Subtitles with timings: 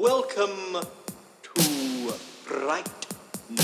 [0.00, 0.76] Welcome
[1.42, 1.60] to
[2.44, 2.88] Fright
[3.50, 3.58] Night.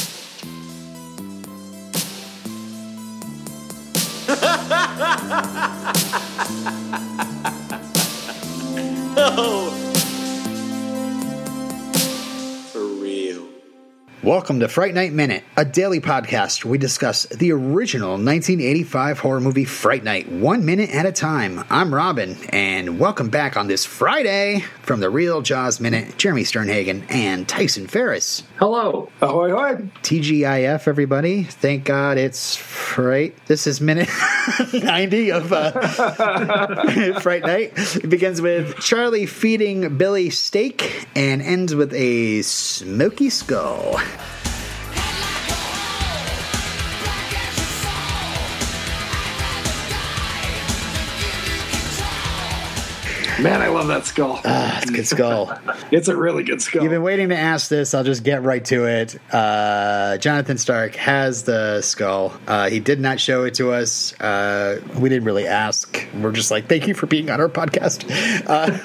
[9.16, 9.63] oh.
[14.24, 19.38] Welcome to Fright Night Minute, a daily podcast where we discuss the original 1985 horror
[19.38, 21.62] movie Fright Night, one minute at a time.
[21.68, 27.04] I'm Robin, and welcome back on this Friday from the Real Jaws Minute, Jeremy Sternhagen
[27.10, 28.44] and Tyson Ferris.
[28.56, 29.10] Hello.
[29.20, 29.74] Ahoy, hoy.
[30.02, 31.42] TGIF, everybody.
[31.42, 33.36] Thank God it's Fright.
[33.44, 34.08] This is minute
[34.72, 37.72] 90 of uh, Fright Night.
[37.76, 44.00] It begins with Charlie feeding Billy steak and ends with a smoky skull.
[53.40, 54.40] Man, I love that skull.
[54.44, 55.58] Ah, it's a good skull.
[55.90, 56.82] it's a really good skull.
[56.82, 57.92] You've been waiting to ask this.
[57.92, 59.18] I'll just get right to it.
[59.32, 62.32] Uh, Jonathan Stark has the skull.
[62.46, 64.18] Uh, he did not show it to us.
[64.20, 66.06] Uh, we didn't really ask.
[66.14, 68.08] We're just like, thank you for being on our podcast.
[68.46, 68.78] Uh,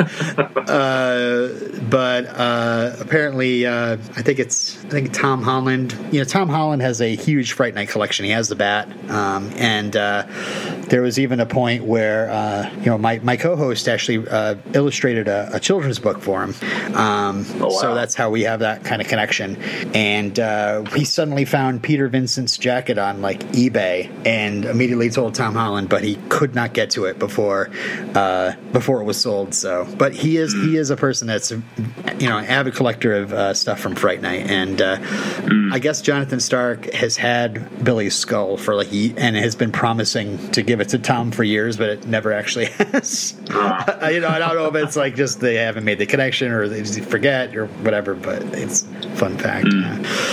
[0.72, 5.96] uh, but uh, apparently, uh, I think it's I think Tom Holland.
[6.12, 8.26] You know, Tom Holland has a huge Fright Night collection.
[8.26, 10.26] He has the bat, um, and uh,
[10.88, 15.28] there was even a point where uh, you know my my co-host actually uh, illustrated
[15.28, 16.54] a, a children's book for him.
[16.96, 19.58] Um, Oh, So that's how we have that kind of connection.
[19.94, 25.54] And uh, we suddenly found Peter Vincent's jacket on like eBay, and immediately told Tom
[25.56, 27.70] Holland, but he could not get to it before
[28.16, 29.54] uh, before it was sold.
[29.54, 31.60] So, but he is he is a person that's you
[32.30, 34.98] know an avid collector of uh, stuff from Fright Night, and uh,
[35.72, 40.52] I guess Jonathan Stark has had Billy's skull for like ye- and has been promising
[40.52, 43.34] to give it to Tom for years, but it never actually has.
[43.50, 46.68] you know, I don't know if it's like just they haven't made the connection or
[46.68, 48.84] they just forget or whatever, but it's
[49.16, 49.68] fun fact.
[49.72, 49.82] Hmm.
[49.82, 50.29] yeah.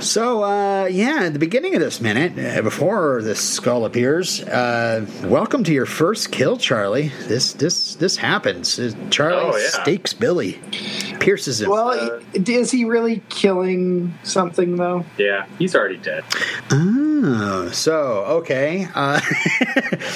[0.00, 5.04] So, uh, yeah, at the beginning of this minute, uh, before this skull appears, uh,
[5.24, 7.08] welcome to your first kill, Charlie.
[7.28, 8.78] This this this happens.
[8.78, 9.68] Uh, Charlie Oh, yeah.
[9.82, 10.58] stakes Billy,
[11.20, 11.68] pierces him.
[11.68, 15.04] well, is he really killing something though?
[15.18, 16.24] Yeah, he's already dead.
[16.70, 18.86] oh, so okay.
[18.94, 19.20] Uh,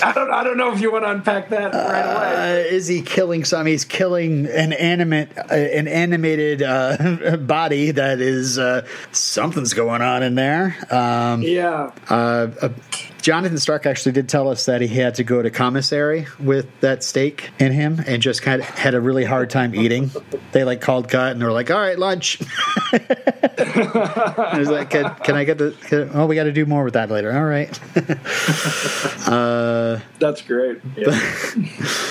[0.02, 0.30] I don't.
[0.32, 2.62] I don't know if you want to unpack that right away.
[2.62, 3.66] Uh, is he killing some?
[3.66, 10.22] He's killing an animate, uh, an animated uh, body that is uh, something's going on
[10.22, 10.76] in there.
[10.90, 11.90] Um, Yeah.
[12.08, 12.68] uh, uh,
[13.24, 17.02] Jonathan Stark actually did tell us that he had to go to commissary with that
[17.02, 20.10] steak in him and just kind of had a really hard time eating.
[20.52, 22.38] They like called cut and they were like, "All right, lunch."
[22.92, 26.84] I was like, can, "Can I get the?" Can, oh, we got to do more
[26.84, 27.32] with that later.
[27.34, 27.70] All right.
[29.26, 30.80] uh, That's great.
[30.94, 31.18] Yeah.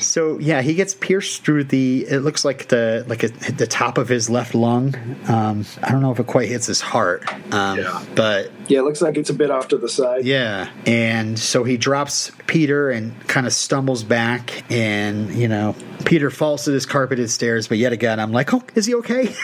[0.00, 2.04] So yeah, he gets pierced through the.
[2.06, 4.94] It looks like the like a, the top of his left lung.
[5.28, 8.04] Um, I don't know if it quite hits his heart, um, Yeah.
[8.14, 10.26] but Yeah, it looks like it's a bit off to the side.
[10.26, 10.53] yeah.
[10.86, 16.64] And so he drops Peter and kind of stumbles back, and you know Peter falls
[16.64, 17.68] to his carpeted stairs.
[17.68, 19.34] But yet again, I'm like, oh, is he okay?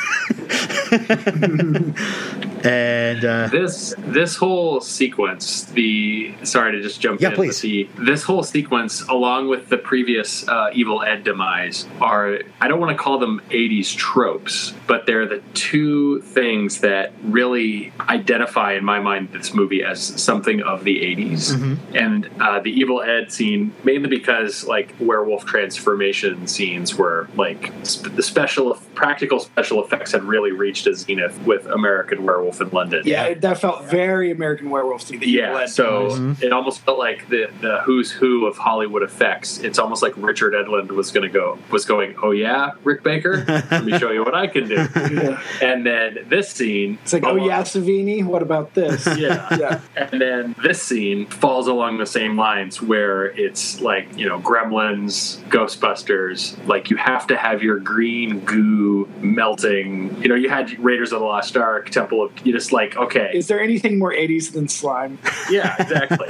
[2.65, 7.61] and uh, this this whole sequence, the sorry to just jump Yeah, in, please.
[7.61, 12.81] the this whole sequence, along with the previous uh, Evil Ed demise, are I don't
[12.81, 18.85] want to call them '80s tropes, but they're the two things that really identify in
[18.85, 21.55] my mind this movie as something of the '80s.
[21.55, 21.97] Mm-hmm.
[21.97, 28.15] And uh, the Evil Ed scene, mainly because like werewolf transformation scenes were like sp-
[28.15, 33.03] the special practical special effects had really reached a zenith with American Werewolf in London.
[33.07, 36.19] Yeah, it- that felt very American Werewolf to the Evil Yeah, Ed so demise.
[36.19, 36.45] Mm-hmm.
[36.45, 39.59] it almost felt like the, the who's who of Hollywood effects.
[39.61, 42.15] It's almost like Richard Edlund was going to go was going.
[42.23, 44.87] Oh yeah, Rick Baker, let me show you what I can do.
[45.11, 45.41] Yeah.
[45.63, 48.25] And then this scene, It's like, oh almost- yeah, Savini.
[48.25, 49.07] What about this?
[49.19, 49.47] yeah.
[49.59, 49.81] yeah.
[49.97, 55.39] And then this scene falls along the same lines where it's like, you know, Gremlins,
[55.49, 58.90] Ghostbusters, like you have to have your green goo
[59.21, 60.21] melting.
[60.23, 63.31] You know, you had Raiders of the Lost Ark, Temple of, you just like, okay.
[63.35, 65.19] Is there anything more 80s than slime?
[65.51, 66.29] yeah, exactly.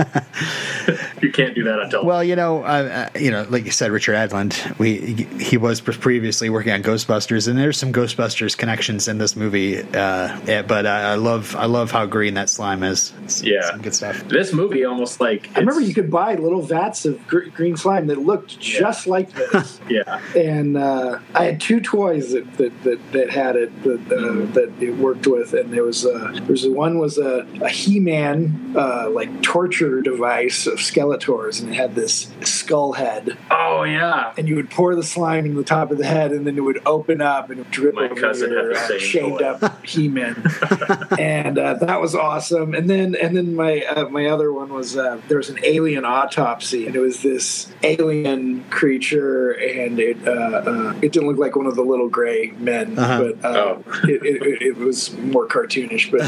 [1.40, 2.04] you can't do that until.
[2.04, 4.78] Well, you know, uh, uh, you know, like you said, Richard Edlund.
[4.78, 4.96] We
[5.42, 9.78] he was previously working on Ghostbusters, and there's some Ghostbusters connections in this movie.
[9.78, 13.12] Uh, yeah, but I, I love I love how green that slime is.
[13.24, 13.62] It's, Yeah.
[13.70, 14.20] some good stuff.
[14.28, 15.48] this movie almost like.
[15.56, 19.32] I remember you could buy little vats of gr- green slime that looked just like
[19.32, 19.80] this.
[19.90, 20.20] Yeah.
[20.36, 24.72] and uh, I had two toys that that, that, that had it that, uh, that
[24.80, 29.10] it worked with, and there was uh, there was one was a, a He-Man uh,
[29.10, 34.32] like torture device of Skeletor Skeletor's, and it had this skull head, Oh yeah.
[34.36, 36.60] and you would pour the slime in the top of the head, and then it
[36.62, 39.44] would open up and drip My over cousin your had the uh, same shaved toy.
[39.46, 40.42] up He-Man,
[41.18, 42.74] and uh, that was awesome.
[42.74, 46.04] And then and then my uh, my other one was uh, there was an alien
[46.04, 51.56] autopsy, and it was this alien creature, and it uh, uh, it didn't look like
[51.56, 53.24] one of the little gray men, Uh-huh.
[53.32, 53.84] but uh, Oh.
[54.04, 56.10] it, it, it- it was more cartoonish.
[56.10, 56.20] But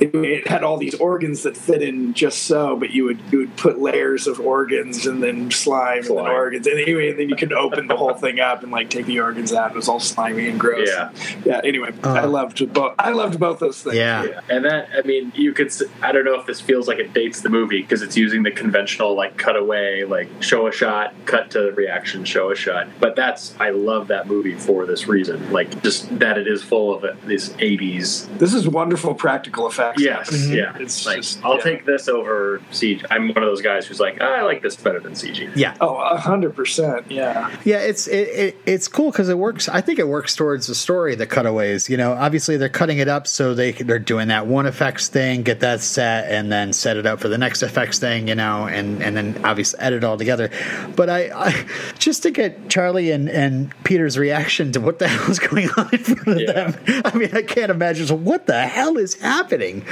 [0.02, 3.38] it, it had all these organs that fit in just so, but you would you
[3.38, 7.36] would put layers of organs and then slime, and then organs, and anyway, then you
[7.36, 9.70] could open the whole thing up and like take the organs out.
[9.72, 10.88] It was all slimy and gross.
[10.88, 11.12] Yeah.
[11.44, 11.60] yeah.
[11.64, 12.94] Anyway, I loved both.
[12.98, 13.96] I loved both those things.
[13.96, 14.24] Yeah.
[14.24, 14.40] Yeah.
[14.48, 15.72] And that, I mean, you could,
[16.02, 18.50] I don't know if this feels like it dates the movie because it's using the
[18.50, 22.88] conventional, like, cutaway, like, show a shot, cut to reaction, show a shot.
[22.98, 25.52] But that's, I love that movie for this reason.
[25.52, 28.38] Like, just that it is full of it, these 80s.
[28.38, 30.02] This is wonderful practical effects.
[30.02, 30.48] Yes.
[30.48, 30.76] Yeah.
[30.78, 31.62] It's like, just- I'll yeah.
[31.62, 33.04] take this over CG.
[33.10, 35.50] I'm one of those guys who's like, "Ah, I like this better than CG.
[35.56, 35.76] Yeah.
[35.80, 37.10] Oh, a hundred percent.
[37.10, 37.50] Yeah.
[37.64, 39.68] Yeah, it's it, it it's cool because it works.
[39.68, 41.14] I think it works towards the story.
[41.14, 44.66] The cutaways, you know, obviously they're cutting it up so they they're doing that one
[44.66, 48.28] effects thing, get that set, and then set it up for the next effects thing,
[48.28, 50.50] you know, and and then obviously edit it all together.
[50.96, 51.66] But I, I
[51.98, 55.88] just to get Charlie and and Peter's reaction to what the hell is going on
[55.92, 56.70] in front of Yeah.
[56.70, 57.02] them.
[57.04, 58.06] I mean, I can't imagine.
[58.06, 59.84] So what the hell is happening?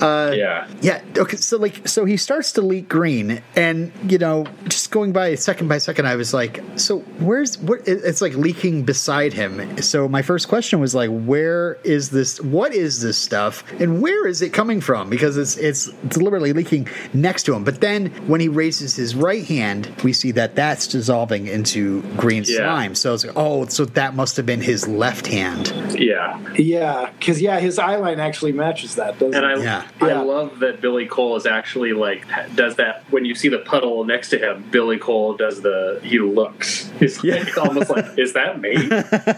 [0.00, 0.68] Uh, Yeah.
[0.80, 1.02] yeah.
[1.16, 1.36] Okay.
[1.36, 5.68] So like, so he starts to leak green, and you know, just going by second
[5.68, 7.80] by second, I was like, so where's what?
[7.86, 9.80] It's like leaking beside him.
[9.82, 12.40] So my first question was like, where is this?
[12.40, 15.10] What is this stuff, and where is it coming from?
[15.10, 17.64] Because it's it's deliberately leaking next to him.
[17.64, 22.44] But then when he raises his right hand, we see that that's dissolving into green
[22.46, 22.58] Yeah.
[22.58, 22.94] slime.
[22.94, 25.72] So it's like, oh, so that must have been his left hand.
[25.98, 26.38] Yeah.
[26.56, 27.10] Yeah.
[27.18, 29.62] Because yeah, his eye line actually matches that, doesn't And I, it?
[29.62, 29.86] Yeah.
[30.00, 30.20] I Yeah.
[30.20, 34.30] love that Billy Cole is actually like does that when you see the puddle next
[34.30, 34.64] to him.
[34.70, 36.90] Billy Cole does the he looks.
[36.98, 38.72] He's like, almost like, is that me?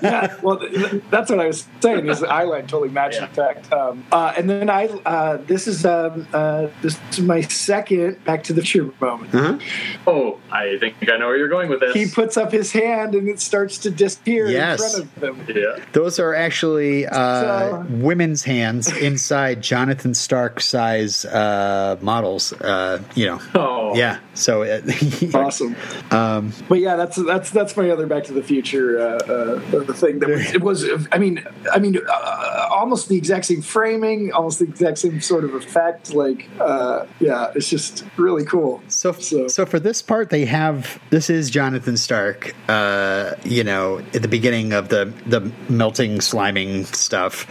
[0.02, 2.06] yeah, well, th- th- that's what I was saying.
[2.06, 3.26] His eye line totally matched Yeah.
[3.26, 3.72] the fact.
[3.72, 8.44] Um, uh, and then I, uh, this is um, uh, this is my second Back
[8.44, 9.62] to the Future moment.
[10.06, 11.94] Oh, I think I know where you're going with this.
[11.94, 14.98] He puts up his hand and it starts to disappear Yes.
[14.98, 15.56] in front of him.
[15.56, 15.84] yeah.
[15.92, 22.52] Those are actually uh, So- women's hands inside Jonathan Stark size uh, models.
[22.52, 23.94] Uh, you know, Oh.
[23.96, 24.18] yeah.
[24.36, 24.80] So uh,
[25.34, 25.74] Awesome.
[26.10, 30.20] um, But yeah, that's that's that's my other Back to the Future uh, uh, thing.
[30.20, 34.58] That was, it was, I mean, I mean, uh, almost the exact same framing, almost
[34.58, 36.12] the exact same sort of effect.
[36.14, 38.82] Like, uh, yeah, it's just really cool.
[38.88, 42.54] so, So- so for this part, they have this is Jonathan Stark.
[42.68, 47.46] Uh, you know, at the beginning of the the melting sliming stuff.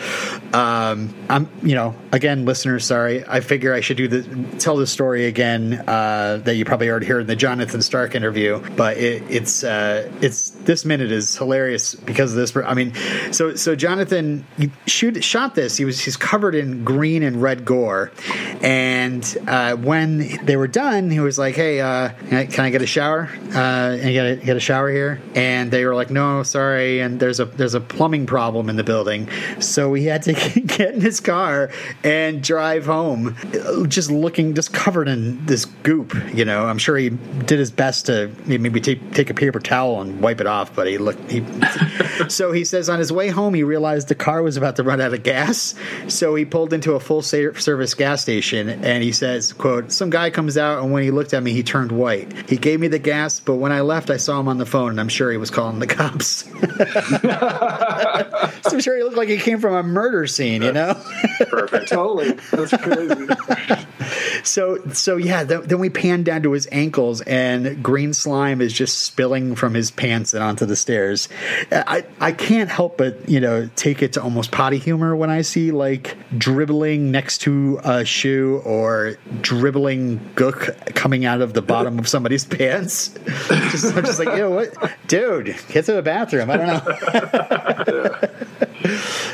[0.54, 3.26] Um, I'm you know again, listeners, sorry.
[3.28, 4.24] I figure I should do the
[4.60, 8.62] tell the story again uh, that you probably already heard in the Jonathan Stark interview,
[8.76, 12.56] but it, it's uh, it's this minute is hilarious because of this.
[12.56, 12.94] I mean,
[13.32, 14.46] so so Jonathan
[14.86, 15.78] shoot shot this.
[15.78, 18.12] He was he's covered in green and red gore,
[18.62, 22.88] and uh, when they were done, he was like, "Hey, uh, can I- get a
[22.88, 23.30] shower?
[23.54, 27.20] Uh, and get a, get a shower here?" And they were like, "No, sorry." And
[27.20, 29.30] there's a there's a plumbing problem in the building,
[29.60, 30.34] so he had to
[30.66, 31.70] get in his car
[32.04, 33.36] and drive home,
[33.88, 36.14] just looking just covered in this goop.
[36.34, 40.02] You know, I'm sure he did his best to maybe take take a paper towel
[40.02, 41.44] and wipe it off, but he looked he.
[42.30, 45.02] so he says on his way home he realized the car was about to run
[45.02, 45.76] out of gas,
[46.08, 50.30] so he pulled into a full service gas station and he says, "quote Some guy
[50.30, 52.50] comes out and when he looked at me he turned white.
[52.50, 54.92] He gave me the gas, but when I left I saw him on the phone
[54.92, 56.46] and I'm sure he was calling the cops.
[58.64, 61.02] so I'm sure he looked like he came from a murder scene, you know."
[61.50, 61.90] Perfect.
[61.90, 63.28] Totally, that's crazy.
[64.44, 68.74] So so yeah, then, then we pan down to his ankles, and green slime is
[68.74, 71.30] just spilling from his pants and onto the stairs.
[71.72, 75.42] I I can't help but you know take it to almost potty humor when I
[75.42, 82.00] see like dribbling next to a shoe or dribbling gook coming out of the bottom
[82.00, 83.10] of somebody's pants.
[83.72, 84.74] just, I'm just like, yo, what,
[85.08, 85.56] dude?
[85.70, 86.50] Get to the bathroom.
[86.50, 86.82] I don't know.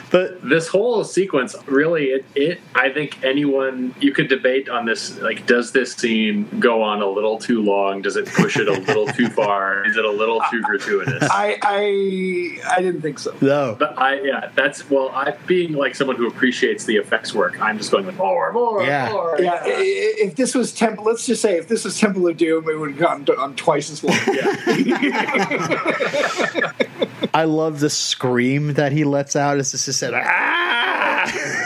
[0.12, 5.18] but this whole sequence really it, it i think anyone you could debate on this
[5.20, 8.72] like does this scene go on a little too long does it push it a
[8.74, 13.34] little too far is it a little too gratuitous I I I didn't think so.
[13.42, 17.60] no, but i yeah that's well i being like someone who appreciates the effects work
[17.62, 19.10] i'm just going like more more Yeah.
[19.12, 22.28] more Yeah, i- i- if this was Temple, let's just say if this was Temple
[22.28, 24.18] of Doom, it would have gone on twice as long.
[27.34, 29.58] I love the scream that he lets out.
[29.58, 31.02] It's just said, ah!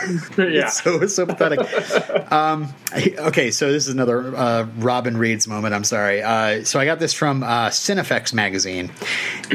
[0.38, 0.68] yeah.
[0.68, 1.60] so so pathetic.
[2.30, 5.74] Um, okay, so this is another uh, Robin Reed's moment.
[5.74, 6.22] I'm sorry.
[6.22, 8.90] Uh, so I got this from uh, Cinefex magazine,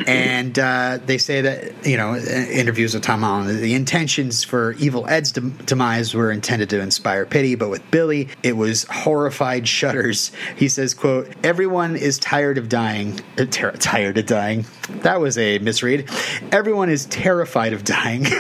[0.08, 3.60] and uh, they say that you know interviews with Tom Holland.
[3.60, 8.30] The intentions for Evil Ed's dem- demise were intended to inspire pity, but with Billy,
[8.44, 10.32] it was horrified shudders.
[10.56, 13.20] He says, "quote Everyone is tired of dying.
[13.40, 14.66] uh, ter- tired of dying.
[15.02, 16.10] That was a misread.
[16.52, 18.26] Everyone is terrified of dying."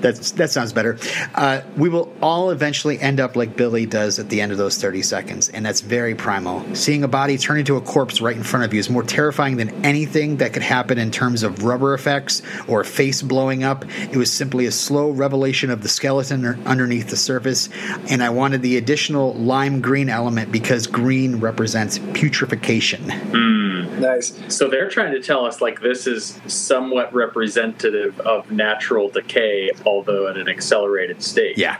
[0.00, 0.98] That's that sounds better.
[1.34, 4.78] Uh, we will all eventually end up like Billy does at the end of those
[4.78, 6.64] 30 seconds, and that's very primal.
[6.74, 9.56] Seeing a body turn into a corpse right in front of you is more terrifying
[9.56, 13.84] than anything that could happen in terms of rubber effects or a face blowing up.
[14.12, 17.68] It was simply a slow revelation of the skeleton er- underneath the surface,
[18.08, 23.67] and I wanted the additional lime green element because green represents putrefaction.
[24.00, 24.38] Nice.
[24.48, 30.28] So they're trying to tell us like this is somewhat representative of natural decay, although
[30.28, 31.58] at an accelerated state.
[31.58, 31.78] Yeah.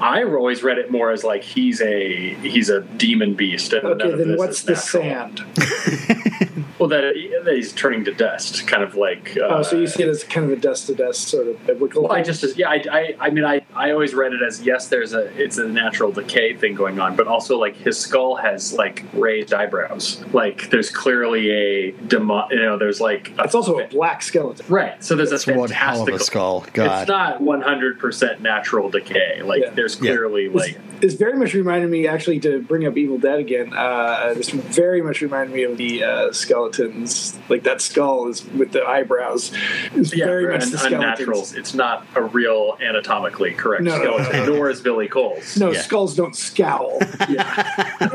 [0.00, 3.72] I always read it more as like he's a he's a demon beast.
[3.72, 5.02] And Okay, then what's the natural.
[5.02, 5.44] sand?
[6.78, 7.14] Well, that,
[7.44, 9.36] that he's turning to dust, kind of like.
[9.36, 11.64] Uh, Oh, so you see it as kind of a dust to dust sort of
[11.66, 12.02] biblical.
[12.02, 14.88] Well, I just yeah, I, I, I mean, I, I always read it as yes,
[14.88, 18.74] there's a it's a natural decay thing going on, but also like his skull has
[18.74, 23.78] like raised eyebrows, like there's clearly a demo, you know, there's like a, it's also
[23.78, 24.66] a black skeleton.
[24.68, 25.02] right.
[25.02, 26.66] So there's That's a one hell of a skull.
[26.74, 27.02] God.
[27.02, 29.40] It's not 100 percent natural decay.
[29.42, 29.70] Like Yeah.
[29.70, 33.38] there's clearly This, like this very much reminded me, actually, to bring up Evil Dead
[33.38, 33.72] again.
[33.74, 36.32] Uh, this very much reminded me of the uh,
[36.72, 37.38] skeletons.
[37.48, 39.52] Like that skull is with the eyebrows.
[39.94, 41.02] Is yeah, very much an the skeletons.
[41.02, 41.46] unnatural.
[41.54, 45.56] It's not a real anatomically correct No, no, no, skeleton, nor is Billy Cole's.
[45.56, 45.80] No, Yeah.
[45.80, 46.98] skulls don't scowl.
[47.28, 48.08] Yeah,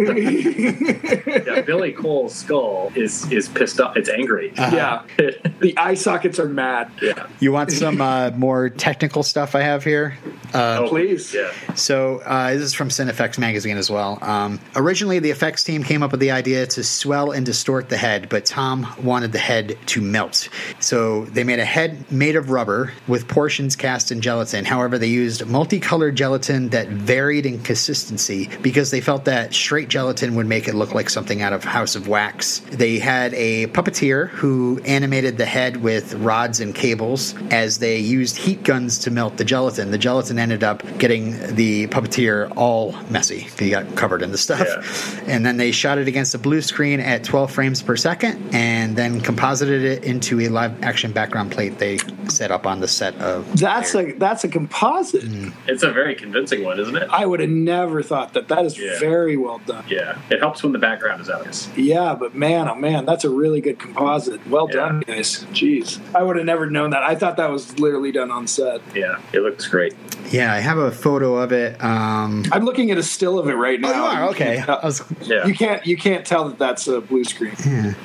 [1.66, 3.98] Billy Cole's skull is is pissed off.
[3.98, 4.54] It's angry.
[4.56, 6.92] yeah, the eye sockets are mad.
[7.02, 7.28] yeah.
[7.40, 10.18] You want some uh, more technical stuff I have here?
[10.54, 11.34] Uh, Oh, Please.
[11.34, 11.52] Yeah.
[11.76, 14.18] So uh, this is from Cinefex magazine as well.
[14.22, 17.98] Um, originally, the effects team came up with the idea to swell and distort the
[17.98, 20.50] head, but Tom wanted the head to melt.
[20.80, 24.66] So they made a head made of rubber with portions cast in gelatin.
[24.66, 30.36] However, they used multicolored gelatin that varied in consistency because they felt that straight gelatin
[30.36, 32.60] would make it look like something out of House of Wax.
[32.72, 38.38] They had a puppeteer who animated the head with rods and cables as they used
[38.38, 39.92] heat guns to melt the gelatin.
[39.92, 43.48] The gelatin ended up getting the puppeteer all messy.
[43.60, 45.28] He got covered in the stuff.
[45.28, 48.96] And then they shot it against a blue screen at 12 frames per second and
[48.96, 51.98] then composited it into a live action background plate they
[52.28, 53.46] set up on the set of.
[53.60, 55.24] That's a that's a composite.
[55.68, 57.08] It's a very convincing one, isn't it?
[57.12, 58.48] I would have never thought that.
[58.48, 59.00] That is Yeah.
[59.00, 59.84] very well done.
[59.88, 60.18] Yeah.
[60.30, 61.70] It helps when the background is obvious.
[61.76, 64.46] Yeah, but man, oh man, that's a really good composite.
[64.48, 64.76] Well Yeah.
[64.76, 65.46] done, guys.
[65.54, 67.04] Jeez, I would have never known that.
[67.04, 68.82] I thought that was literally done on set.
[68.96, 69.18] Yeah.
[69.34, 69.94] It looks great.
[70.32, 71.82] Yeah, I have a photo of it.
[71.84, 73.90] Um, I'm looking at a still of it right now.
[73.90, 74.22] oh, you are?
[74.24, 74.56] You Okay.
[74.58, 75.46] can't I was- Yeah.
[75.46, 77.54] You can't you can't tell that that's a blue screen.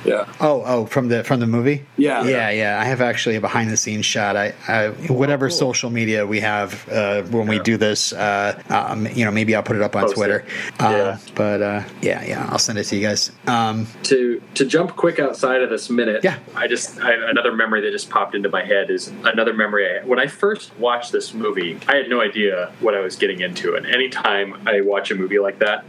[0.04, 0.15] Yeah.
[0.40, 1.84] Oh, oh, from the from the movie.
[1.96, 2.24] Yeah.
[2.24, 2.80] yeah, yeah.
[2.80, 4.36] I have actually a behind the scenes shot.
[4.36, 5.58] I, I whatever Oh, cool.
[5.58, 9.62] social media we have uh, when we do this, uh, um, you know, maybe I'll
[9.62, 10.16] put it up on Post it.
[10.16, 10.44] Twitter.
[10.80, 11.18] Uh, Yeah.
[11.34, 13.30] But uh, yeah, yeah, I'll send it to you guys.
[13.46, 16.38] Um, to to jump quick outside of this minute Yeah.
[16.54, 20.04] i just I, another memory that just popped into my head is another memory I,
[20.04, 23.74] when i first watched this movie i had no idea what i was getting into
[23.74, 25.84] and anytime i watch a movie like that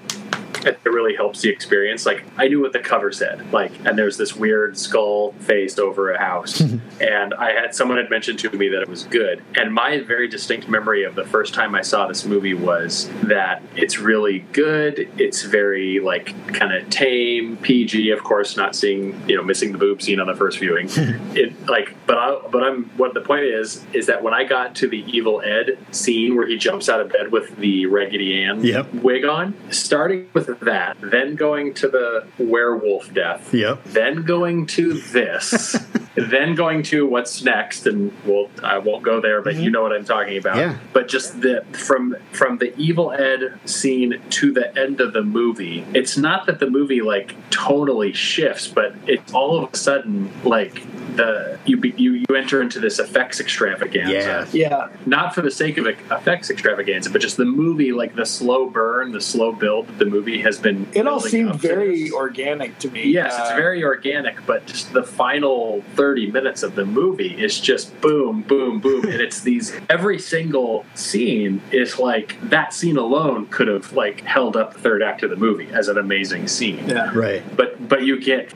[0.68, 2.06] it really helps the experience.
[2.06, 6.12] Like i knew what the cover said like and there's this weird skull faced over
[6.12, 6.62] a house.
[7.00, 9.44] And i had someone had mentioned to me that it was good.
[9.56, 13.62] And my very distinct memory of the first time i saw this movie was that
[13.76, 15.08] it's really good.
[15.18, 19.78] It's very like kind of tame pg of course not seeing you know missing the
[19.78, 20.90] boob scene on the first viewing.
[21.36, 24.74] It like but i but i'm what the point is is that when i got
[24.78, 28.64] to the evil ed scene where he jumps out of bed with the raggedy ann
[28.64, 28.94] Yep.
[28.96, 33.84] wig on starting with that then going to the werewolf death Yep.
[33.86, 35.78] then going to this
[36.16, 39.74] then going to what's next and well i won't go there but you mm-hmm.
[39.74, 40.78] know what i'm talking about Yeah.
[40.94, 45.86] but just the from from the evil ed scene to the end of the movie
[45.94, 50.84] it's not that the movie like totally shifts but it's all of a sudden like
[51.18, 54.46] the you be- you you enter into this effects extravaganza Yeah.
[54.70, 54.88] Yeah.
[55.06, 59.12] not for the sake of effects extravaganza, but just the movie, like the slow burn,
[59.12, 59.88] the slow build.
[59.88, 60.88] that The movie has been.
[60.94, 62.14] It all seemed very this.
[62.14, 63.04] organic to me.
[63.10, 67.60] Yes, it's Uh, very organic, but just the final 30 minutes of the movie is
[67.60, 69.04] just boom, boom, boom.
[69.06, 74.56] and it's these, every single scene is like that scene alone could have like held
[74.56, 76.88] up the third act of the movie as an amazing scene.
[76.88, 77.12] Yeah.
[77.14, 77.42] Right.
[77.58, 78.52] But, but you get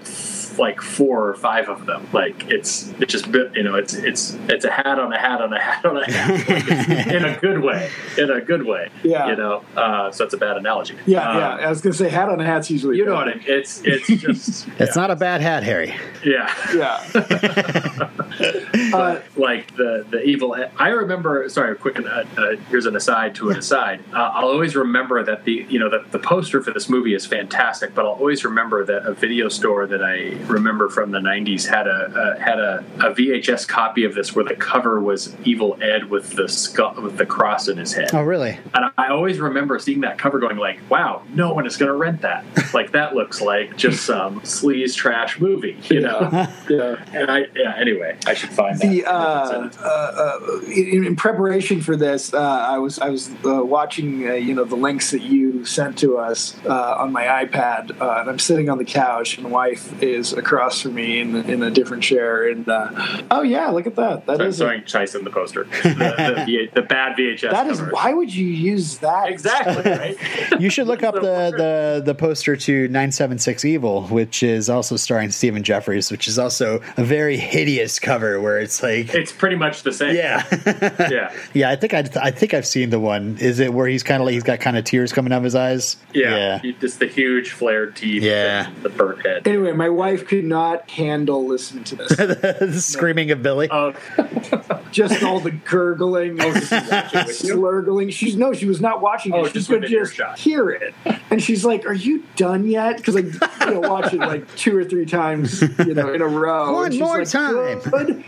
[0.61, 2.07] like four or five of them.
[2.13, 5.41] Like it's it's just bit- you know it's it's it's a hat on a hat
[5.41, 8.89] on a hat on a hat like in a good way in a good way.
[9.03, 9.27] Yeah.
[9.29, 9.63] you know.
[9.75, 10.95] Uh, so it's a bad analogy.
[11.05, 11.67] Yeah, Um, yeah.
[11.67, 12.97] I was gonna say hat on a hat's usually.
[12.97, 13.43] You know what I mean?
[13.47, 15.93] It's it's just It's not a bad hat, Harry.
[16.23, 16.53] yeah.
[16.73, 18.09] Yeah.
[18.91, 23.49] but like the the evil i remember sorry quick uh, uh, here's an aside to
[23.49, 26.89] an aside uh, i'll always remember that the you know the, the poster for this
[26.89, 31.11] movie is fantastic but i'll always remember that a video store that i remember from
[31.11, 34.99] the 90s had a uh, had a, a vhs copy of this where the cover
[34.99, 38.57] was evil ed with the skull with the cross in his head Oh, really?
[38.73, 41.95] and I always remember seeing that cover going like, wow, no one is going to
[41.95, 42.43] rent that.
[42.73, 46.19] like that looks like just some sleaze trash movie, you know?
[46.69, 47.03] yeah.
[47.13, 48.87] And I, yeah, anyway, I should find that.
[48.87, 53.63] the uh, uh, uh, in, in preparation for this, uh, I was I was uh,
[53.65, 57.99] watching uh, you know the links that you sent to us uh, on my iPad,
[57.99, 61.35] uh, and I'm sitting on the couch, and my wife is across from me in,
[61.49, 62.89] in a different chair, and uh,
[63.31, 64.25] oh yeah, look at that.
[64.27, 65.89] That So, is a- showing Tyson the poster, the,
[66.37, 67.49] the, V- the bad VHS.
[67.51, 67.91] that is cover.
[67.91, 70.17] why would you use that exactly right.
[70.61, 71.21] You should look up the,
[71.57, 76.81] the, the poster to 976 Evil, which is also starring Stephen Geoffreys, which is also
[76.97, 79.13] a very hideous cover where it's like.
[79.13, 80.15] It's pretty much the same.
[80.15, 80.43] Yeah,
[81.09, 81.69] yeah, yeah.
[81.69, 83.37] I think I, I think I've seen the one.
[83.39, 85.43] Is it where he's kind of like he's got kind of tears coming out of
[85.45, 85.95] his eyes?
[86.13, 86.59] yeah.
[86.61, 88.21] You- Just the huge flared teeth.
[88.23, 88.67] Yeah.
[88.67, 89.47] and the burnt head.
[89.47, 92.09] Anyway, my wife could not handle listening to this.
[92.17, 93.69] the screaming of Billy.
[93.71, 93.93] Oh,
[94.91, 97.55] just all the gurgling, Oh, did she watch it with you?
[97.55, 98.11] slurgling.
[98.11, 99.47] She's no, she was not watching Oh, it.
[99.49, 100.93] She just could just hear it,
[101.29, 104.75] and she's like, "Are you done yet?" Because I you know, watch it like two
[104.75, 106.73] or three times, you know, in a row.
[106.73, 107.79] One And more like, time.
[108.05, 108.23] "Good."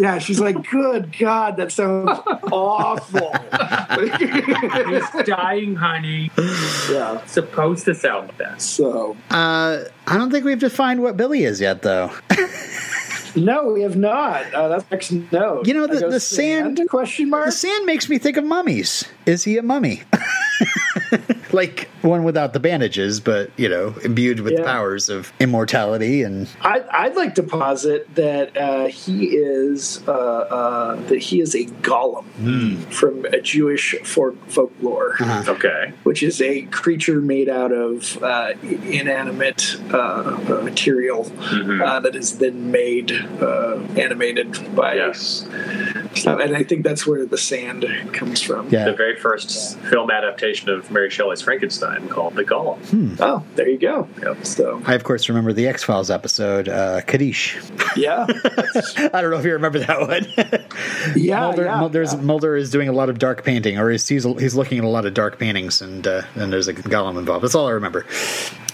[0.00, 2.18] Yeah, she's like, "Good God, that sounds
[2.52, 3.32] awful."
[4.18, 6.30] he's dying, honey.
[6.90, 7.18] yeah.
[7.22, 8.62] It's supposed to sound like that.
[8.62, 12.10] So Uh, I don't think we've defined what Billy is yet, though.
[13.36, 14.52] no, we have not.
[14.54, 15.66] Uh, that's next note.
[15.66, 17.46] You know, the- I go, the sand- question mark.
[17.46, 19.04] The sand makes me think of mummies.
[19.26, 20.02] Is he a mummy?
[21.52, 24.64] like one without the bandages, but you know, imbued with Yeah.
[24.64, 30.94] powers of immortality and I, I'd like to posit that uh, he is uh, uh,
[31.08, 32.74] that he is a golem Hmm.
[32.90, 35.52] from a Jewish folk folklore, Uh-huh.
[35.52, 35.92] Okay.
[36.04, 41.82] which is a creature made out of uh, inanimate uh, uh, material Mm-hmm.
[41.82, 44.94] uh, that is then made uh, animated by.
[44.94, 45.46] Yes.
[46.14, 46.40] stuff.
[46.40, 48.68] and I think that's where the sand comes from.
[48.70, 48.84] yeah.
[48.84, 53.16] The very first film adaptation of Mary Shelley's Frankenstein called The Golem.
[53.20, 54.08] Oh, there you go.
[54.22, 54.44] Yep.
[54.44, 57.58] So I of course remember the X Files episode, uh, Kaddish.
[57.96, 58.26] yeah,
[59.14, 60.26] I don't know if you remember that one.
[61.16, 61.78] yeah, Mulder, yeah.
[61.78, 62.20] Mulder's, yeah.
[62.20, 64.88] Mulder is doing a lot of dark painting, or he's he's, he's looking at a
[64.88, 67.44] lot of dark paintings, and uh, and there's a golem involved.
[67.44, 68.04] That's all I remember.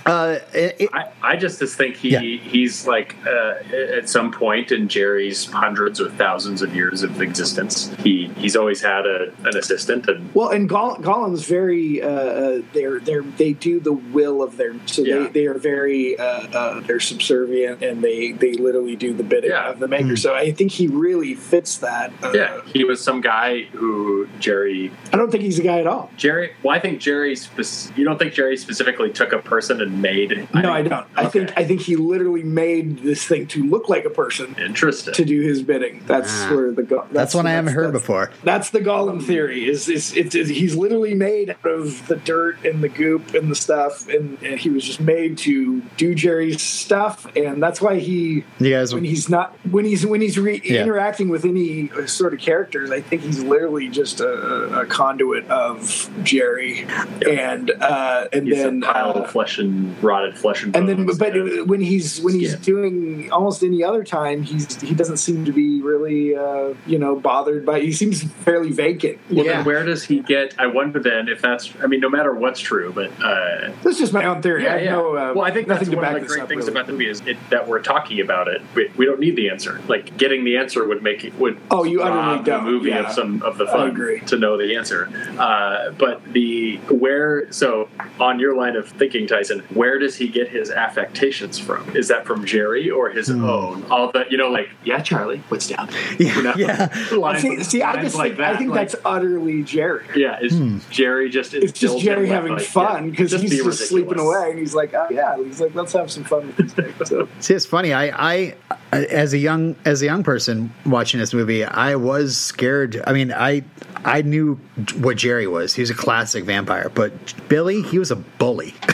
[0.06, 2.20] Uh, it, it- I, I just just think he Yeah.
[2.20, 3.54] he's like uh,
[3.96, 8.80] at some point in Jerry's hundreds or thousands of years of existence, he he's always
[8.82, 13.52] had a, an assistant and Well, and Goll- golem's very uh, uh, they're they're they
[13.54, 15.18] do the will of their so Yeah.
[15.24, 19.50] they, they are very uh, uh, they're subservient and they they literally do the bidding
[19.50, 19.70] Yeah.
[19.70, 20.16] of the maker.
[20.16, 22.12] So I think he really fits that.
[22.22, 25.86] Uh, yeah, he was some guy who Jerry I don't think he's a guy at
[25.86, 26.10] all.
[26.16, 26.52] Jerry.
[26.62, 27.34] Well, I think Jerry.
[27.34, 30.48] Spec- you don't think Jerry specifically took a person and made?
[30.54, 31.06] No, I don't.
[31.16, 35.14] I think I think he literally made this thing to look like a person Interesting.
[35.14, 36.02] to do his bidding.
[36.06, 36.54] That's Ah.
[36.54, 38.30] where the go- that's one I haven't heard that's- before.
[38.44, 39.68] That's the golem theory.
[39.68, 43.50] Is is it's, it's he's literally made out of the dirt and the goop and
[43.50, 47.98] the stuff, and, and he was just made to do Jerry's stuff, and that's why
[47.98, 50.82] he You guys, when he's not when he's when he's re- Yeah.
[50.82, 56.11] interacting with any sort of characters, I think he's literally just a, a conduit of
[56.22, 56.87] Jerry,
[57.28, 60.88] and uh, and He's then a pile uh, of flesh and rotted flesh and and
[60.88, 64.94] then bones but and- when he's when he's doing almost any other time he's he
[64.94, 69.44] doesn't seem to be really uh you know bothered by he seems fairly vacant Well,
[69.44, 69.53] Yeah.
[69.59, 70.55] then where does he get?
[70.59, 71.72] I wonder then if that's.
[71.83, 74.79] I mean, no matter what's true, but uh, that's just my own theory yeah, I
[74.81, 74.90] yeah.
[74.92, 76.61] no, uh, well, I think nothing that's to one back of the great up things
[76.66, 76.72] really.
[76.72, 78.62] about the movie is it, that we're talking about it.
[78.75, 79.81] We, we don't need the answer.
[79.88, 81.59] Like getting the answer would make it would.
[81.70, 82.64] Oh, you utterly the don't.
[82.64, 83.07] movie Yeah.
[83.07, 83.94] of some of the fun
[84.27, 85.09] to know the answer.
[85.38, 87.88] Uh, but the where so
[88.20, 91.94] on your line of thinking, Tyson, where does he get his affectations from?
[91.96, 93.44] Is that from Jerry or his Hmm.
[93.44, 93.84] own?
[93.90, 95.88] All the you know, like yeah, Charlie, what's down?
[96.18, 96.54] Yeah, You know?
[96.56, 96.88] yeah.
[97.12, 100.38] Lines- see, see I just like think, that, I think like- that's utterly Jerry yeah.
[100.40, 100.54] Is
[100.90, 103.88] Jerry just it's just Jerry him having like, fun yeah, because he's be just ridiculous.
[103.88, 106.72] sleeping away and he's like oh yeah he's like let's have some fun with these
[106.72, 107.92] things so See, it's funny.
[107.92, 108.54] I, I,
[108.92, 113.02] as a young, as a young person watching this movie, I was scared.
[113.06, 113.62] I mean, I,
[114.06, 114.54] I knew
[114.98, 115.74] what Jerry was.
[115.74, 117.12] He was a classic vampire, but
[117.48, 118.74] Billy, he was a bully.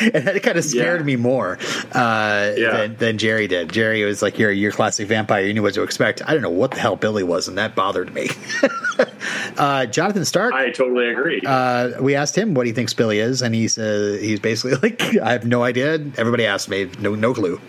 [0.00, 1.04] and that kind of scared Yeah.
[1.06, 1.58] me more
[1.92, 2.76] uh, Yeah.
[2.76, 3.70] than, than Jerry did.
[3.72, 5.44] Jerry was like, "You're your classic vampire.
[5.44, 7.74] You knew what to expect." I don't know what the hell Billy was, and that
[7.74, 8.28] bothered me.
[9.58, 10.54] uh, Jonathan Stark.
[10.54, 11.42] I totally agree.
[11.46, 15.32] uh, we asked him what he thinks Billy is, and he's he's basically like, "I
[15.32, 17.60] have no idea." Everybody asked me, no no clue.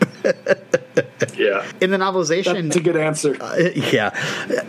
[1.37, 1.65] yeah.
[1.81, 3.37] In the novelization, That's a good answer.
[3.39, 4.11] Uh, yeah,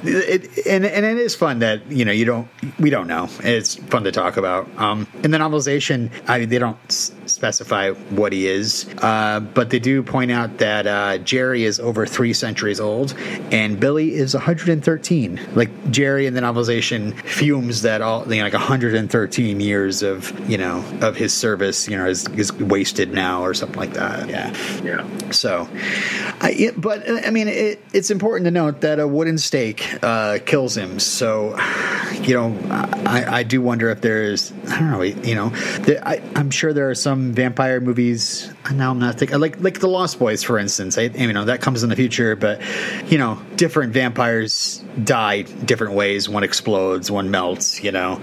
[0.02, 3.28] it, and and it is fun that you know you don't we don't know.
[3.40, 4.68] It's fun to talk about.
[4.78, 9.78] Um, in the novelization, I they don't s- specify what he is, uh, but they
[9.78, 13.14] do point out that uh, Jerry is over three centuries old,
[13.50, 15.40] and Billy is 113.
[15.54, 20.58] Like Jerry in the novelization fumes that all you know, like 113 years of you
[20.58, 24.28] know of his service, you know, is, is wasted now or something like that.
[24.28, 24.54] Yeah.
[24.82, 25.30] Yeah.
[25.30, 25.68] So,
[26.40, 30.02] I, it, but uh, I mean, it, it's important to note that a wooden stake
[30.02, 31.00] uh, kills him.
[31.00, 31.58] So,
[32.22, 35.48] you know, I, I do wonder if there's, I don't know, you know,
[35.80, 38.50] there, I, I'm sure there are some vampire movies.
[38.72, 40.98] Now I'm not thinking like like the Lost Boys, for instance.
[40.98, 42.60] I, you know, that comes in the future, but
[43.10, 46.28] you know, different vampires die different ways.
[46.28, 47.82] One explodes, one melts.
[47.82, 48.14] You know,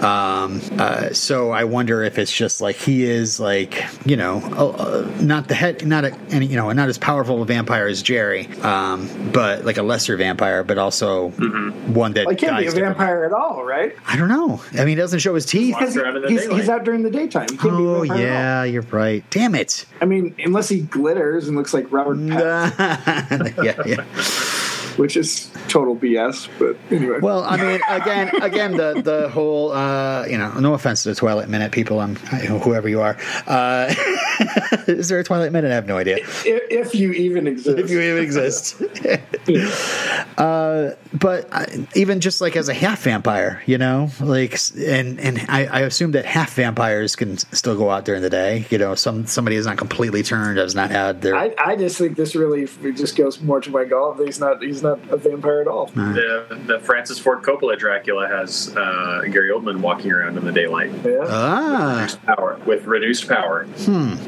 [0.00, 5.10] um, uh, so I wonder if it's just like he is like you know uh,
[5.20, 8.46] not the head, not a, any you know not as powerful a vampire as Jerry,
[8.62, 12.70] um, but like a lesser vampire, but also one that Well, he can't be a
[12.70, 13.96] vampire at all, right?
[14.06, 14.62] I don't know.
[14.74, 15.74] I mean, he doesn't show his teeth.
[15.80, 17.48] Walks around in the He's, he's out during the daytime.
[17.50, 18.18] He can't be a Oh at all.
[18.18, 19.24] yeah, you're right.
[19.30, 19.79] Damn it.
[20.00, 24.56] I mean, unless he glitters and looks like Robert Pattinson, yeah, yeah.
[25.00, 26.48] which is total BS.
[26.58, 31.04] But anyway, Well, I mean, again, again, the the whole, uh, you know, no offense
[31.04, 33.16] to the Twilight Minute people, I'm whoever you are.
[33.46, 33.94] Uh,
[34.86, 35.70] is there a Twilight Minute?
[35.70, 36.18] I have no idea.
[36.18, 38.82] if, if you even exist, If you even exist.
[40.38, 45.38] uh, but uh, even just like as a half vampire, you know, like, and and
[45.48, 48.66] I, I assume that half vampires can still go out during the day.
[48.68, 51.34] You know, some somebody is not completely turned, has not had their.
[51.34, 54.18] I, I just think this really just goes more to my golf.
[54.18, 55.86] He's not he's not a vampire at all.
[55.86, 60.90] The, the Francis Ford Coppola Dracula has uh, Gary Oldman walking around in the daylight
[61.04, 63.66] Yeah, ah, power with reduced power.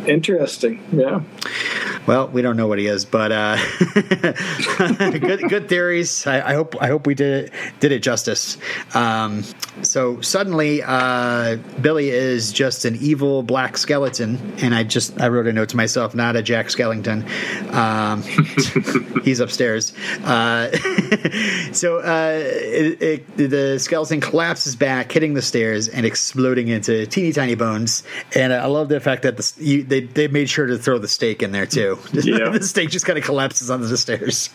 [0.07, 0.83] interesting.
[0.93, 1.21] Yeah,
[2.07, 3.57] Well, we don't know what he is, but uh,
[5.19, 6.27] good good theories.
[6.27, 8.59] I, I hope I hope we did it did it justice.
[8.95, 9.45] Um,
[9.83, 15.47] so suddenly, uh, Billy is just an evil black skeleton, and I just I wrote
[15.47, 17.25] a note to myself, not a Jack Skellington.
[17.73, 18.23] Um,
[19.25, 19.93] he's upstairs.
[20.25, 20.42] Uh,
[21.73, 27.33] so uh, it, it, the skeleton collapses back, hitting the stairs and exploding into teeny
[27.33, 28.03] tiny bones.
[28.35, 31.09] And I love the fact that the, you, they they made sure to throw the
[31.09, 31.99] stake in there too.
[32.23, 32.51] Yeah.
[32.51, 34.49] the stake just kind of collapses onto the stairs.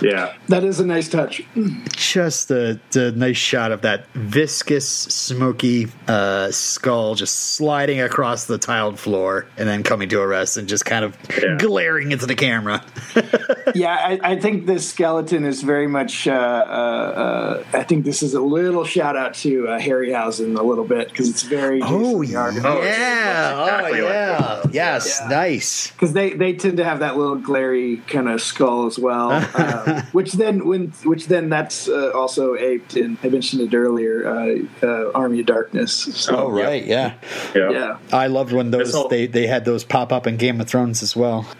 [0.00, 0.34] Yeah.
[0.48, 1.42] that is a nice touch.
[1.90, 8.58] Just the the nice shot of that viscous, smoky uh, skull just sliding across the
[8.58, 11.56] tiled floor and then coming to a rest and just kind of Yeah.
[11.58, 12.84] glaring into the camera.
[13.74, 16.26] yeah, I, I think this skeleton is very much.
[16.26, 20.62] Uh, uh, uh, I think this is a little shout out to uh, Harryhausen a
[20.62, 21.80] little bit because it's very.
[21.82, 25.28] Oh Jason yeah, Oh, yeah, exactly oh like yeah, yes, Yeah.
[25.28, 25.90] nice.
[25.90, 30.02] because they, they tend to have that little glary kind of skull as well, uh,
[30.12, 34.86] which then when which then that's uh, also aped in I mentioned it earlier, uh,
[34.86, 35.92] uh, Army of Darkness.
[36.24, 37.14] So, Oh right, yeah.
[37.54, 37.70] Yeah.
[37.70, 40.60] yeah, I loved when those This whole- they, they had those pop up in Game
[40.62, 41.46] of Thrones as well.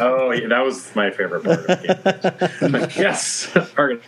[0.00, 2.72] Oh, yeah, that was my favorite part of the game.
[2.96, 3.50] yes.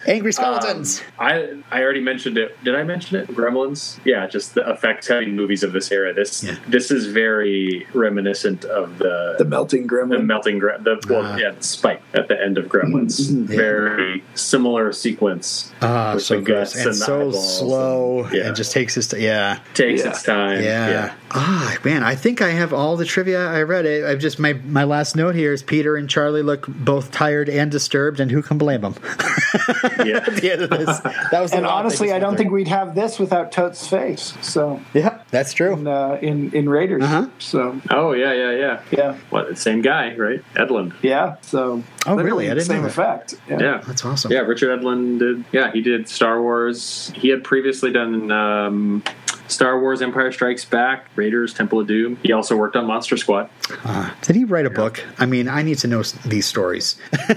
[0.06, 1.00] Angry skeletons.
[1.00, 2.62] Um, I I already mentioned it.
[2.64, 3.28] Did I mention it?
[3.28, 3.98] Gremlins.
[4.04, 6.12] Yeah, just the effects heavy movies of this era.
[6.12, 6.56] This Yeah.
[6.68, 10.24] this is very reminiscent of the the melting the gremlin.
[10.26, 11.36] melting gre- the well, Ah.
[11.36, 13.30] yeah the spike at the end of Gremlins.
[13.30, 13.48] Mhm.
[13.48, 13.56] Yeah.
[13.56, 15.72] Very similar sequence.
[15.82, 18.46] Ah, with so the good guts and and the so slow and- yeah.
[18.48, 20.10] and just takes his t- yeah Takes Yeah.
[20.10, 20.62] its time.
[20.62, 21.12] yeah.
[21.32, 23.86] Ah, man, I think I have all the trivia I read.
[23.86, 24.04] It.
[24.04, 27.70] I've just my my last note here is Peter and Charlie look both tired and
[27.70, 28.94] disturbed, and who can blame them?
[30.04, 30.24] Yeah.
[30.26, 30.98] At the end of this,
[31.30, 34.34] that was and honestly, just I don't think we'd have this without Toht's face.
[34.40, 34.80] So.
[34.94, 35.74] Yeah, that's true.
[35.74, 37.02] in uh, in, in Raiders.
[37.02, 37.28] Uh-huh.
[37.38, 38.82] So Oh yeah, yeah, yeah.
[38.90, 39.58] yeah, What?
[39.58, 40.42] Same guy, right?
[40.54, 40.94] Edlund.
[41.02, 41.36] yeah.
[41.42, 42.46] So Oh, really?
[42.50, 43.34] I didn't same know effect.
[43.48, 43.58] Yeah.
[43.60, 43.82] Yeah.
[43.86, 44.32] That's awesome.
[44.32, 45.44] Yeah, Richard Edlund did.
[45.52, 47.12] Yeah, he did Star Wars.
[47.14, 49.02] He had previously done um,
[49.50, 52.16] Star Wars: Empire Strikes Back, Raiders: Temple of Doom.
[52.22, 53.50] He also worked on Monster Squad.
[53.84, 55.04] Uh, did he write a book?
[55.18, 56.96] I mean, I need to know these stories.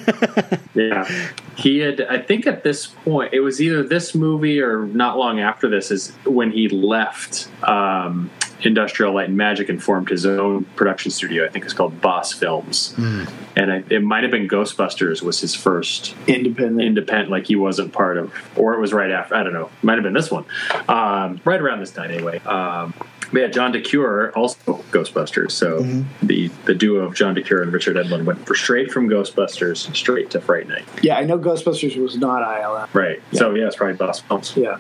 [0.76, 1.08] Yeah,
[1.56, 2.02] he had.
[2.02, 5.92] I think at this point, it was either this movie or not long after this
[5.92, 8.32] is when he left um,
[8.64, 11.46] Industrial Light and Magic and formed his own production studio.
[11.46, 15.54] I think it's called Boss Films, and I, it might have been Ghostbusters was his
[15.56, 16.82] first Independent.
[16.82, 19.96] independent like he wasn't part of or it was right after i don't know might
[19.96, 20.46] have been this one
[20.88, 22.94] um, right around this time anyway um,
[23.34, 24.58] But yeah, John DeCuir also
[24.92, 25.52] Ghostbusters.
[25.52, 26.28] So Mm-hmm.
[26.28, 30.30] the the duo of John DeCuir and Richard Edlund went for straight from Ghostbusters straight
[30.30, 30.86] to Fright Night.
[31.02, 32.94] Yeah, I know Ghostbusters was not ILM.
[32.94, 33.22] Right.
[33.34, 34.54] So yeah, it's probably Boss Films.
[34.56, 34.78] Yeah.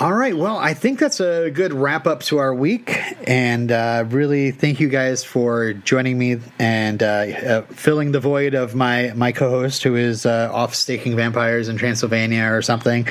[0.00, 0.34] All right.
[0.36, 2.96] Well, I think that's a good wrap up to our week.
[3.28, 8.54] And uh, really thank you guys for joining me and uh, uh, filling the void
[8.54, 13.06] of my, my co host who is uh, off staking vampires in Transylvania or something.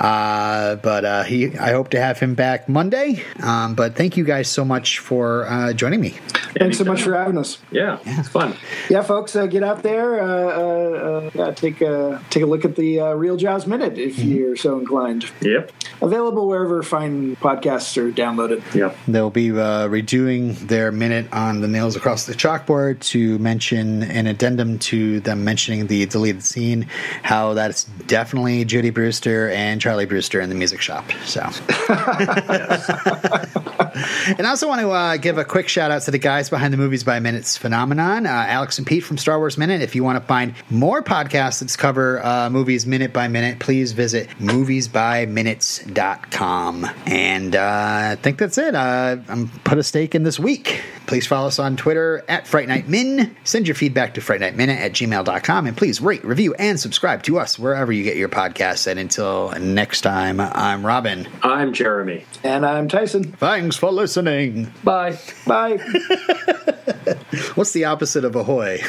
[0.00, 3.22] Uh, but uh, he, I hope to have him back Monday.
[3.40, 6.18] Um, but thank you guys so much for uh, joining me.
[6.58, 7.58] Thanks so much for having us.
[7.70, 8.20] Yeah, yeah.
[8.20, 8.54] it's fun.
[8.90, 10.22] Yeah, folks, uh, get out there.
[10.22, 13.96] Uh, uh, uh, yeah, take a take a look at the uh, Real Jaws Minute
[13.96, 15.30] if you're so inclined.
[15.40, 15.72] Yep.
[16.02, 18.62] Available wherever fine podcasts are downloaded.
[18.74, 18.96] Yep.
[19.08, 24.26] They'll be uh, redoing their minute on the nails across the chalkboard to mention an
[24.26, 26.86] addendum to them mentioning the deleted scene,
[27.22, 31.04] how that's definitely Judy Brewster and Charlie Brewster in the music shop.
[31.24, 31.40] So,
[34.38, 36.72] and I also want to uh, give a quick shout out to the guys behind
[36.72, 39.82] the Movies by Minutes phenomenon, uh, Alex and Pete from Star Wars Minute.
[39.82, 43.92] If you want to find more podcasts that cover uh, movies minute by minute, please
[43.92, 46.90] visit moviesbyminutes.com.
[47.06, 48.74] And uh, I think that's it.
[48.74, 50.82] Uh, I'm put a stake in this week.
[51.06, 53.34] Please follow us on Twitter at Fright Night Min.
[53.44, 55.66] Send your feedback to frightnightminute at gmail.com.
[55.66, 58.86] And please rate, review, and subscribe to us wherever you get your podcasts.
[58.86, 61.26] And until next time, I'm Robin.
[61.42, 62.26] I'm Jeremy.
[62.44, 63.32] And I'm Tyson.
[63.32, 64.70] Thanks for listening.
[64.84, 65.18] Bye.
[65.46, 65.78] Bye.
[67.54, 68.80] What's the opposite of ahoy?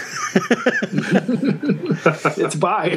[2.36, 2.89] it's bye.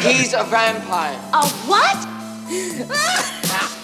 [0.00, 1.20] He's a vampire.
[1.32, 2.16] A what?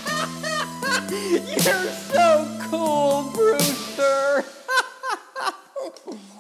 [1.11, 4.45] You're so cool, Brewster.